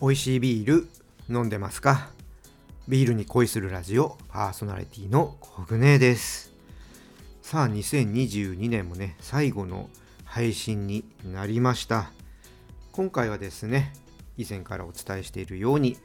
[0.00, 0.88] 美味しいビール
[1.28, 2.10] 飲んでますか？
[2.86, 6.52] ビールに恋するラジオパーソナリティのコグネです。
[7.42, 9.90] さあ2022年もね最後の
[10.24, 12.12] 配信になりました。
[12.92, 13.92] 今回はですね
[14.36, 15.96] 以前からお伝えしているように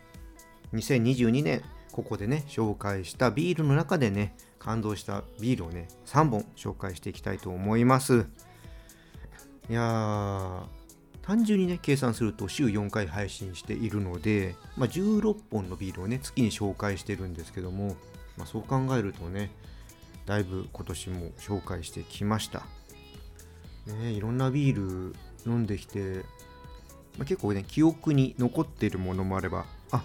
[0.73, 8.25] 2022年ここでね紹介したビールの中でね感動したビールをね3本紹介していきたいと思います。
[9.69, 10.82] いやー
[11.23, 17.95] 単純にね計算すると週4回配信しているので、まあ、16本のビールをね月に紹介してるんですけども、
[18.37, 19.49] まあ、そう考えるとね
[20.25, 22.65] だいぶ今年も紹介してきました、
[23.87, 26.25] ね、いろんなビール飲んできて、
[27.17, 30.03] まあ、結構ね記憶に残っているものもあればあ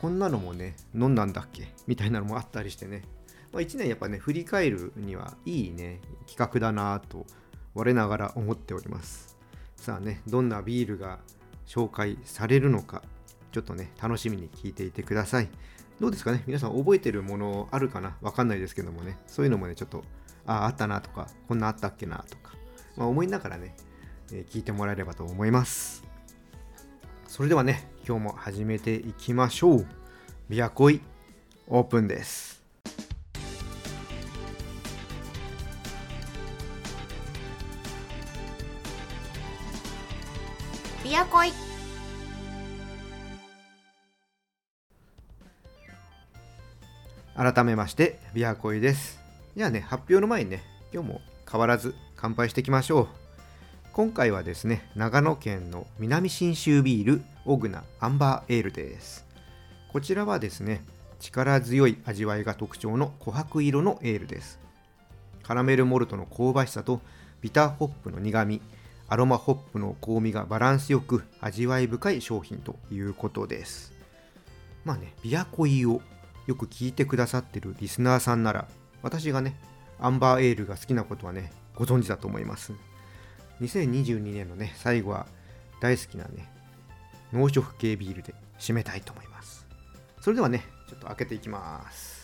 [0.00, 1.72] こんなのもね飲んだんだっけ？
[1.86, 3.02] みたいなのもあったりしてね、
[3.52, 7.26] まあ、1年やっぱね振り返るにはいいね企画だなと
[7.74, 9.31] 我ながら思っております。
[9.82, 11.18] さあねどんなビールが
[11.66, 13.02] 紹介されるのか
[13.50, 15.48] ちょっとね楽しみに聞いていてください。
[15.98, 18.16] どうですかね皆さん覚えてるものあるかな？
[18.20, 19.18] わかんないですけどもね。
[19.26, 20.04] そういうのもねちょっと
[20.46, 22.52] ああったなとかこんなあったっけなとか、
[22.96, 23.74] まあ、思いながらね、
[24.32, 26.04] え、聞いてもらえればと思います。
[27.26, 29.86] それではね今日も始めていきましょう。
[30.48, 31.00] ビアコイ
[31.66, 32.51] オープンです。
[41.12, 41.52] ビアコイ
[47.36, 49.20] 改めましてビアコイです。
[49.54, 53.08] じゃあね発表の前にね今日も変わらず乾杯していきましょう。
[53.92, 59.26] 今回はですね長野県の南信州ビールオグナアンバーエールです。
[59.92, 60.82] こちらはですね
[61.20, 64.58] 力強い味わいが特徴の琥珀色のエールです。
[65.42, 67.02] カラメルモルトの香ばしさと
[67.42, 68.62] ビターホップの苦み
[69.12, 73.92] アロマホップの香味がバランスよく味わい深い商品ということです。
[74.86, 76.00] まあね、ビアコイを
[76.46, 78.68] よく聞いてくださってるリスナーさんなら、
[79.02, 79.54] 私がね、
[80.00, 82.72] アンバーエールが好きなことはね、ご存知だと思います。
[83.60, 85.26] 2022年のね、最後は
[85.82, 86.50] 大好きなね、
[87.34, 89.66] 濃食系ビールで締めたいと思います。
[90.22, 92.21] それではね、ちょっと開けていきます。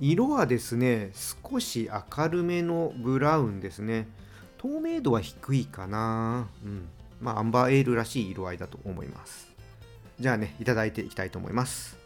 [0.00, 4.08] 色はですね少し明るめのブラウンですね。
[4.56, 6.48] 透明度は低いかな。
[6.64, 6.88] うん。
[7.20, 9.50] まあアンバーエールらしい色合いだと思います。
[10.18, 11.98] じゃあねいただいていきたいと思います。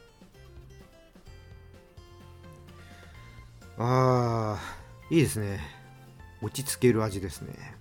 [3.79, 5.61] あーいいですね。
[6.43, 7.77] 落ち着ける味ですね。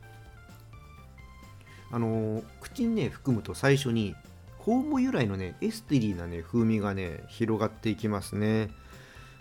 [1.91, 4.16] あのー、口にね含むと最初に
[4.59, 8.69] 酵母由来のねエスティリーなね風味がね広がっていきますね。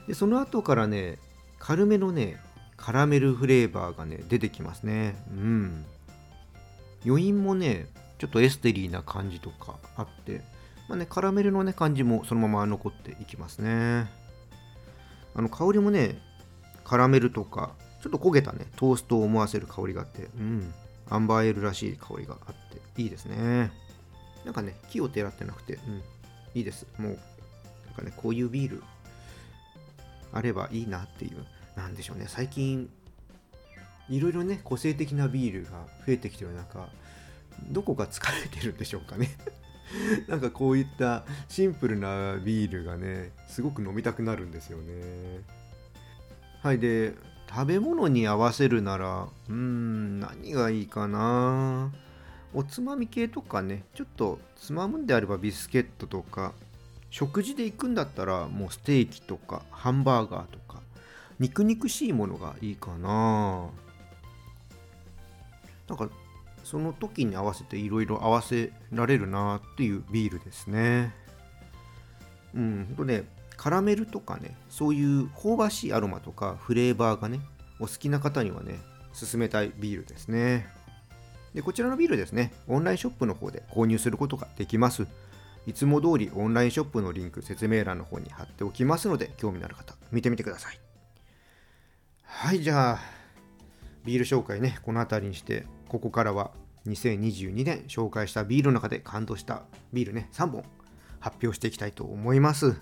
[0.07, 1.19] でその後からね
[1.59, 2.41] 軽めのね
[2.77, 5.15] カラメルフレーバーがね出てきますね。
[5.31, 5.85] うん。
[7.07, 7.87] 余韻もね
[8.19, 10.43] ちょっとエステリーな感じとかあって、
[10.89, 14.11] まあね、カラメルのね感じもそのまま残っていきますね。
[15.35, 16.19] あの香りもね
[16.85, 17.71] カラメルとか
[18.03, 20.75] ちょっと焦げたねトーストを思わせる香りがあってうん。
[21.09, 23.71] アンバーエールらしい香りがあっていいですね。
[24.45, 26.03] なんかね木をてらってなくてうん。
[26.55, 26.87] いいです。
[26.99, 27.19] もう
[27.87, 28.83] なんかねこういうビール
[30.33, 31.45] あればいいなっていう、
[31.77, 32.91] なんでしょうね、最近、
[34.09, 36.89] いろいろね、個性的なビールが増えてきてる中、
[37.71, 39.29] どこか疲れてるんでしょうかね
[40.29, 45.43] なんかこういったシンプルなビールがね、すごく飲みたくなるんですよね。
[46.63, 47.15] はい、で、
[47.49, 51.93] 食べ物に合わせるなら、うーん、何がいいかな。
[52.55, 56.53] おつまみ系とかね、ちょっとつまむんであればビスケットとか、
[57.13, 60.81] 食事で行くんだったらもうステーキとかハンバーガーとか
[61.39, 63.69] 肉肉しいものがいいかな。
[65.89, 66.09] なんか
[66.65, 71.15] その時に合わせていろいろ合わせられるなっていうビールですね。
[72.55, 73.25] うんほんとね
[73.59, 77.41] カラメルとかねそういう香ばしいアロマとかフレーバーがね
[77.79, 78.81] お好きな方にはね
[79.13, 80.67] 勧めたいビールですね。
[81.53, 85.07] でこちらのビールですねオンラインショップの方で購入することができます。
[85.67, 90.81] いつも通りオンラインショップのリンク説明欄の方に貼っておきますので興味のある方見てみてください。
[92.25, 92.99] はいじゃあ
[94.05, 96.51] ビール紹介ねこの辺りにしてここからは
[96.87, 99.63] 2022年紹介したビールの中で感動した
[99.93, 100.65] ビールね3本
[101.21, 102.75] 発表していきたいと思います。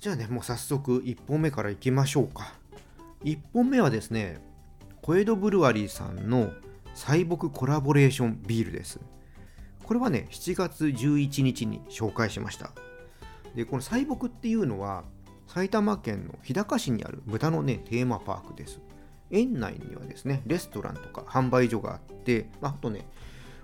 [0.00, 2.54] じゃあねもう早速1本目からいきましょうか。
[3.24, 4.40] 1本目はですね
[5.02, 6.50] 小江戸ブルワリーさんの
[6.94, 8.98] 彩木コラボレーションビールです。
[9.88, 12.72] これはね7月11日に紹介しました。
[13.54, 15.02] でこの西北っていうのは
[15.46, 18.80] 埼玉県の日高市にある豚のねテーマパークです。
[19.30, 23.08] 園内にはですねレストランとか販売所があって、まあ、あとね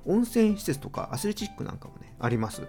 [0.06, 2.62] 温泉施設とかアスレチックなんかもねあります。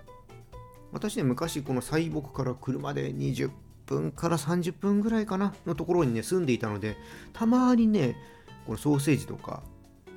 [0.92, 3.52] 私ね昔この西北から車で20
[3.86, 6.98] 分から30分ぐらいかなのところにね住んでいたので
[7.32, 8.18] たまにね
[8.66, 9.64] このソーセージとか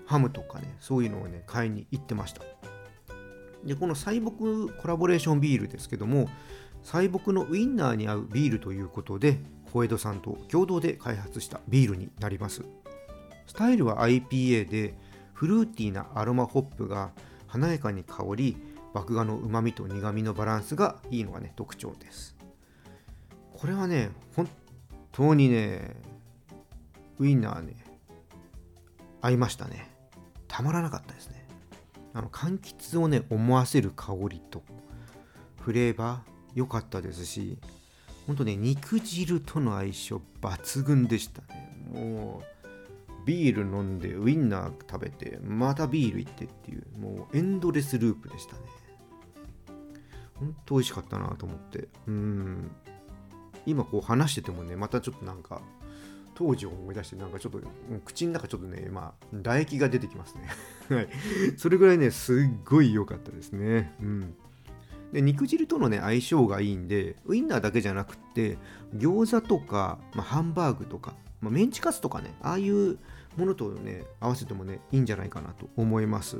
[0.06, 2.42] ハムとかねそういうのをね買いに行ってました。
[3.64, 4.30] でこの西北
[4.80, 6.28] コラボレーションビールですけども
[6.82, 9.38] 西北のウインナーに合うビールということで
[9.72, 12.62] 小江戸さんと共同で開発したビールになります。
[13.46, 14.94] スタイルは IPA で
[15.32, 17.10] フルーティーなアロマホップが
[17.46, 18.56] 華やかに香り
[18.94, 22.36] 麦芽のうまみと苦みのバランスがいいのがね特徴です。
[23.54, 24.48] これはね本
[25.12, 25.96] 当にね
[27.18, 27.76] ウインナーね
[29.20, 29.90] 合いましたね。
[30.46, 31.37] たまらなかったですね。
[32.14, 34.62] あの柑橘をね思わせる香りと
[35.60, 37.58] フレーバー良かったですし
[38.26, 41.76] ほんとね肉汁との相性抜群でしたね。
[41.92, 42.58] もう
[43.24, 48.60] ビール飲んでウインナー食べてまたビール行ってっていうもうエンドレスループでしたね。
[50.34, 51.88] ほんと美味しかったなと思って。
[52.06, 52.70] うん。
[53.66, 55.60] 今こう話しててもねまたちょっとなんか
[56.38, 57.60] 当時を思い出してなんかちょっと
[58.04, 60.48] 口の中ちょっとねまあ唾液が出てきますね。
[60.96, 61.08] はい。
[61.56, 63.92] それぐらいねすっごい良かったですね。
[64.00, 64.34] うん。
[65.12, 68.56] で肉汁とのね相性がいいんでウインナーだけじゃなくって
[68.94, 72.98] 餃子とか、まあ、ハンバーグとか、まあ、メンチカツとかねああいう
[73.36, 76.36] ものとね合わせてもねいいんじゃないかなと思います。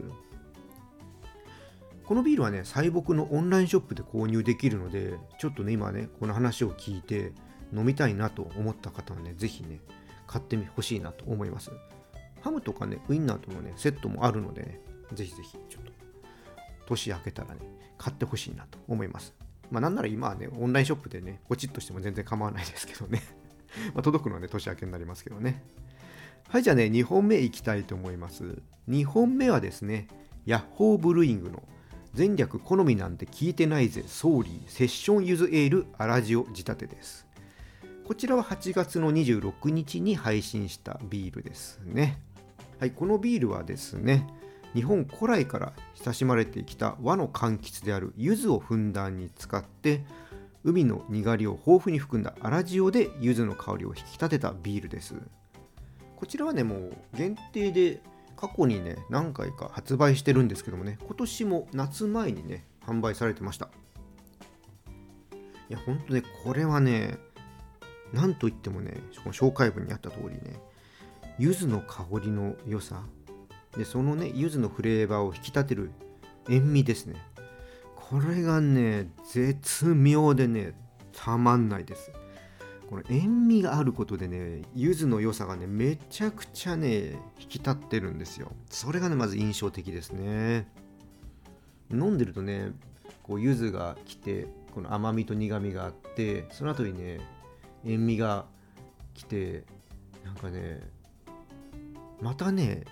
[2.04, 7.32] このビールはね西北のオンラインショップで購入できるのでちょっとね今ねこの話を聞いて
[7.73, 9.81] 飲みたいなと思った方はね是非ね
[10.26, 11.70] 買ってほしいなと思います
[12.41, 14.81] ハムとかねウインナーとのねセットもあるのでね
[15.12, 15.93] ぜひぜひちょっと
[16.87, 17.61] 年明けたらね
[17.99, 19.35] 買ってほしいなと思います。
[19.70, 23.23] まあ、なんなら今はね、オンラインショップでね、ポチッとしても全然構わないですけどね。
[23.94, 25.62] ま届くのはね、年明けになりますけどね。
[26.49, 28.62] はい、じゃあね、2本目いきたいと思います。
[28.88, 30.09] 2本目はですね、
[30.47, 31.62] ヤッホーブルーイングの
[32.17, 37.26] 前略好みなんて聞いてないぜ、ソーリーセッションユズエールアラジオ仕立てです。
[38.08, 42.19] こちらは8月の26日に配信したビールですね。
[42.81, 44.26] はい、このビールはですね、
[44.72, 50.06] 日本古来から親しまれてきた和の柑橘である柚子をふんだんに使って
[50.64, 55.14] 海のにがりを豊富に含んだ粗塩で柚子の香りを引き立てたビールです
[56.16, 58.00] こちらはねもう限定で
[58.37, 63.69] 過去にね何回か発売してるんですけどもね今年も夏前にね販売されてました
[65.69, 67.19] いやほんとねこれはね
[68.12, 70.60] なんといってもねこの紹介文にあった通りね
[71.38, 73.02] 柚子の香りの良さ
[73.76, 75.90] でそのね柚子のフレーバーを引き立てる
[76.49, 77.16] 塩味ですね。
[77.94, 80.72] これがね絶妙でね
[81.12, 82.10] たまんないです。
[82.88, 88.50] この塩味があることでね柚子の良さがねめちゃくちゃね引き立ってるんですよ。
[88.70, 90.66] それがねまず印象的ですね。
[91.90, 92.72] 飲んでるとね
[93.22, 97.20] こう柚子が来てこの甘みと苦みがあってその後にね
[97.85, 98.47] 塩味が
[99.15, 99.65] 来て
[100.25, 100.81] なんかね
[102.20, 102.85] またね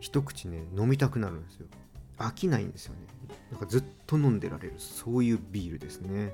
[0.00, 1.66] 一口ね飲みたくなるんですよ。
[2.18, 3.00] 飽きないんですよね。
[3.50, 6.32] なんかずっと飲んでられるそういうビールですね。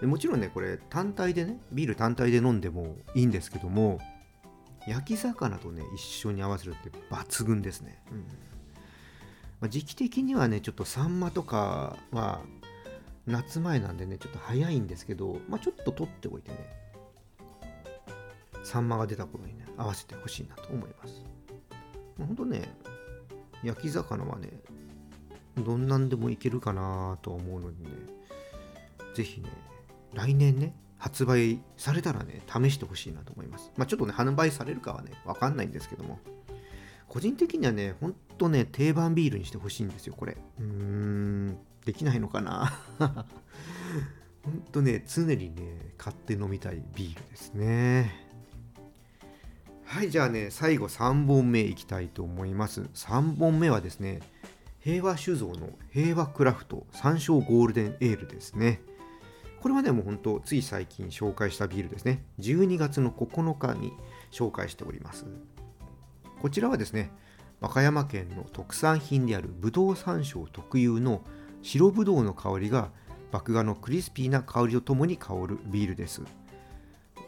[0.00, 3.98] でもちろんねこれ単体でねビール単体で飲んでもいいんですけども
[4.86, 8.18] 焼き魚とね一緒に合わせるって抜群ですね、うん。
[9.60, 12.40] まあ、時期的にはねちょっとサンマとかは
[13.26, 16.58] 夏前なんでねちょっと早いんですけど、まあ、ちょっと取っておいてね
[18.62, 21.22] サンマが出た頃にね合わせてほしいなと思います
[22.18, 22.68] ほんとね
[23.62, 24.48] 焼き魚はね、
[25.56, 27.90] どんなんでもいけるかなと思うのでね、
[29.14, 29.50] ぜひね、
[30.14, 33.70] 来年ね、発売されたらね、試してほしいなと思います。
[33.76, 36.18] まあちょっとね、販売されるかはね、わかんないんですけども、
[37.08, 40.38] 個人的にはね、ほんとね、定番ビールにしてほしいんですよ、これ。
[40.58, 42.72] うーん、できないのかな？
[44.42, 48.28] ほんとね、常にね、買って飲みたいビールですね。
[49.84, 52.82] はいじゃあね最後3本目いきたいと思います。
[52.94, 54.20] 3本目はですね
[54.78, 58.82] 平和酒造の平和クラフト山椒ゴールデンエールですね。
[59.60, 62.24] これはねもうほんとつい最近紹介したビールですね。
[62.38, 63.92] 12月の9日に
[64.30, 65.26] 紹介しております。
[66.40, 67.10] こちらはですね
[67.60, 71.24] 和歌山県の特産品であるぶどう山椒特有の
[71.62, 72.90] 白ぶどうの香りが
[73.32, 76.22] 麦芽のクリスピーな香りとともに香るビールです。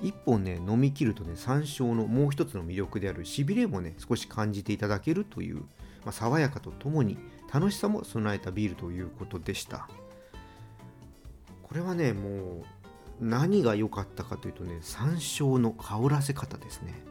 [0.03, 5.65] 1本ね飲み切るとね山椒のもう一つの魅力であるしびれもね少し感じていただけるという、ま
[6.07, 7.19] あ、爽やかとともに
[7.53, 9.89] 楽しさも備えたビールということでした。
[11.63, 12.65] これはねもう
[13.21, 17.05] 何が良かったかというとね山椒の香らせ方ですね。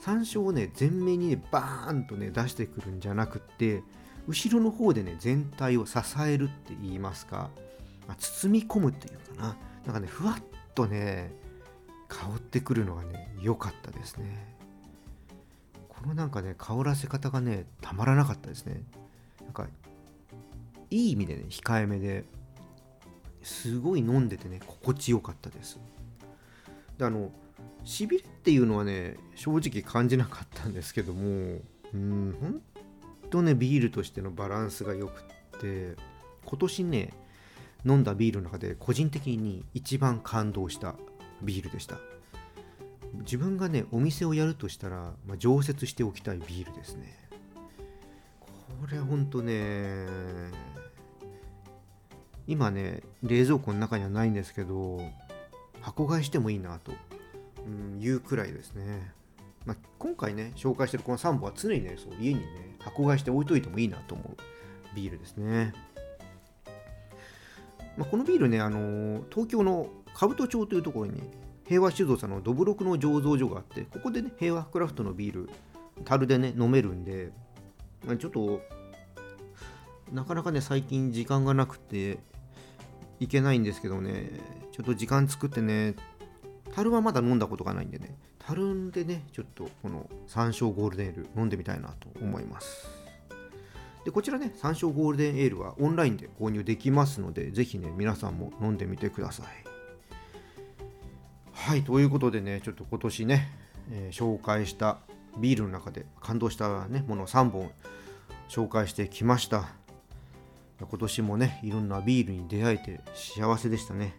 [0.00, 3.84] 山椒をね前面にねバーンとね出してくるんじゃなくって
[4.28, 7.50] 後ろの方でね全体を支えるって言いますか、
[8.06, 9.56] まあ、包み込むっていうかな。
[9.86, 10.42] なんかねふわっ
[10.74, 11.32] とね
[12.08, 14.56] 香ってくるのがね良かったですね。
[15.88, 18.82] このなんかね香らせ方がねたまらなかったですね。
[19.42, 19.66] なんか
[20.90, 22.24] いい意味でね控えめで
[23.42, 25.80] すごい飲んでてね心地よかったです。
[26.98, 27.30] であの
[27.84, 32.62] しびれっていうのはね正直感じなかったんですけどもうんほん
[33.32, 35.22] とねビールとしてのバランスが良く
[35.56, 35.96] って
[36.44, 37.10] 今年ね
[37.86, 40.94] 飲んだビールの中で個人的に一番感動した
[41.40, 41.96] ビールでした。
[43.24, 47.18] 自分がねお店をやるとしたら、まあ、常設しておきたいビールですね。
[48.40, 50.06] これほんとね
[52.46, 55.00] 今ね冷蔵庫の中にはないんですけど
[55.80, 56.92] 箱買いしてもいいなと、
[57.66, 59.12] うん、いうくらいですね、
[59.64, 64.36] まあ、今回ね紹介してるこの3本は常にねそう家にね箱買いして置いといてもいいなと思う
[64.94, 65.72] ビールですね、
[67.96, 71.22] まあ、このビールねあの東京の兜町というところに
[71.66, 75.50] 平和酒造さんのどぶろくの醸造所があってここでね平和クラフトのビール
[76.04, 77.30] 樽でね飲めるんで、
[78.04, 78.60] まあ、ちょっと
[80.12, 82.18] なかなかね最近時間がなくて
[83.20, 84.30] いけないんですけどね
[84.72, 85.94] ちょっと時間作ってね
[86.72, 88.16] 樽はまだ飲んだことがないんでね。
[88.38, 92.88] 樽でねちょっとこの山椒ゴールデンエール飲んでみたいなと思います。
[94.04, 99.46] でこちらね山椒ゴールデンエールはオンラインで購入できますのでぜひね皆さんも飲んでみてください。
[101.52, 103.52] はいということでねちょっと今年ね、
[103.90, 104.98] えー、紹介した
[105.38, 107.70] ビールの中で感動した、ね、ものを3本
[108.48, 109.68] 紹介してきました。
[110.80, 114.16] 今年もねいろんなビールに出会えて幸せでしたね。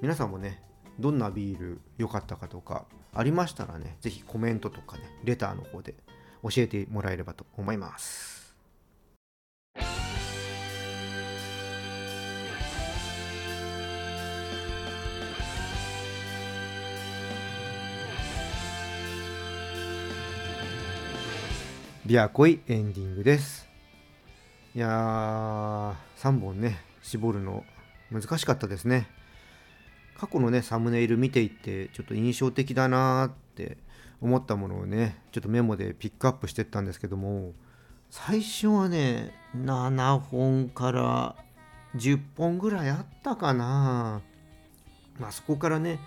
[0.00, 0.62] 皆さんもね
[0.98, 5.94] どんなビール良かったかとかありましたらね是非コメントとかねレターの方で
[6.42, 8.36] 教えてもらえればと思います。
[22.06, 23.66] ビアコイエンディングです。
[24.76, 27.64] いやー3本ね絞るの
[28.12, 29.08] 難しかったですね。
[30.18, 33.78] 過去のねサムネイル見ていってちょっと印象的だなって
[34.20, 37.52] 思ったものをねちょっとメモでピックアップしてったんですけども
[38.10, 41.36] 最初はね7本から
[41.96, 44.20] 10本ぐらいあったかな。
[45.18, 45.98] まあそこからね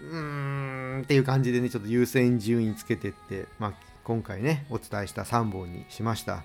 [0.00, 3.72] うーんっていう感じでねちょっと優先順位つけてってまあ
[4.04, 6.44] 今回ねお伝えした3本にしました。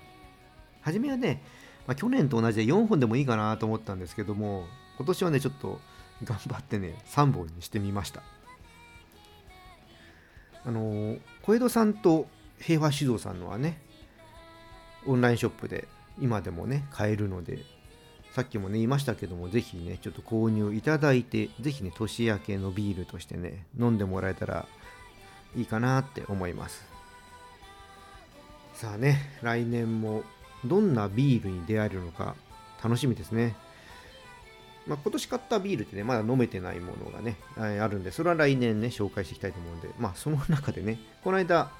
[0.80, 1.42] 初めはね、
[1.86, 4.64] まあ、去年と同じで4本でもいいかなと思ったんですけども
[4.98, 5.80] 今年はねちょっと
[6.24, 8.22] 頑張ってね3本にしてみました
[10.64, 12.26] あの小江戸さんと
[12.60, 13.80] 平和酒造さんのはね
[15.06, 15.86] オンラインショップで
[16.20, 17.60] 今でもね買えるので
[18.32, 24.66] さっきもね言いましたけどもぜひねちょっと購入いただいてぜひね年明けのビールとしてね飲んでもらえたら
[25.56, 26.98] いいかなって思います
[28.78, 30.22] さあね、来年も
[30.64, 32.36] どんなビールに出会えるのか
[32.80, 33.56] 楽しみですね。
[34.88, 41.70] まあ、今年買ったビールってね、まだ飲めてないものがね、あるんで、それは来年ね、紹介していきたいと思うんで、まあ、その中でね、この間、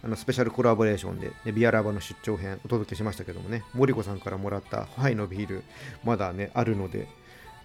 [0.00, 5.64] あのスペシャルコラボレーションで、ね、ビアラバの出張編お届けしましたけどもね、森子さんからもらったハイのビール、
[6.04, 7.08] まだね、あるので、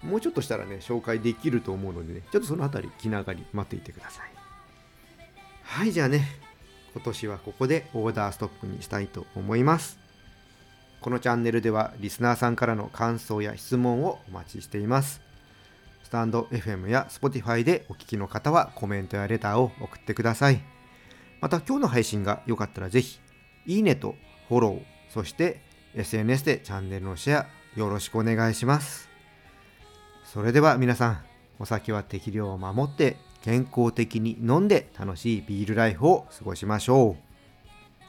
[0.02, 4.30] もうちょっとしたらね、紹介できると思うのでね、ちょっとそのあたり気長に待っていてください。
[5.62, 6.26] はい、じゃあね、
[6.92, 10.03] 今年はここでオーダーストップにしたいと思います。
[11.04, 15.20] このチャンネルではリスナーさんからの感想や質問をお待ちしています。
[16.02, 20.62] スタンド FM や Spotify でお聞きの方はコメントやレターを送ってください。
[21.42, 23.20] また今日の配信が良かったらぜひ、
[23.66, 24.14] いいねと
[24.48, 24.82] フォロー、
[25.12, 25.60] そして
[25.94, 27.46] SNS でチャンネルのシェア
[27.78, 29.10] よろしくお願いします。
[30.24, 31.24] それでは皆さん、
[31.58, 37.24] お酒は適量を守って健康的に飲んで楽しいビールライフを過ごしましょう。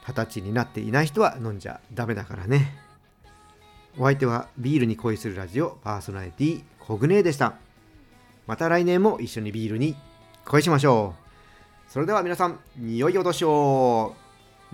[0.08, 2.85] 二十歳になっていない人は飲んじゃダメだからね。
[3.98, 7.54] お相手はビールに恋するラジオパーソナリティコグネでした。
[8.46, 9.96] また来年も一緒にビールに
[10.44, 11.14] 恋しましょ
[11.88, 11.90] う。
[11.90, 14.14] それでは皆さん、良い落としを。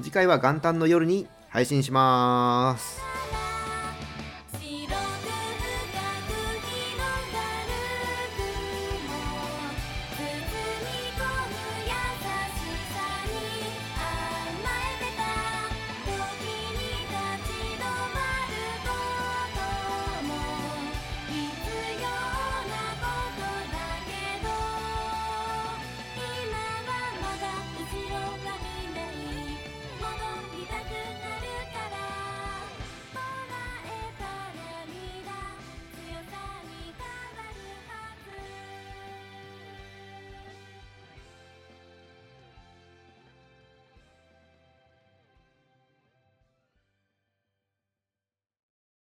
[0.00, 3.11] 次回は元旦の夜に配信します。